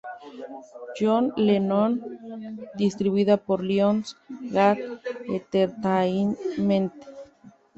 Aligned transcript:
John 0.99 1.31
Lennon", 1.37 1.97
distribuida 2.75 3.37
por 3.37 3.61
Lions 3.61 4.17
Gate 4.49 4.83
Entertainment. 5.27 6.91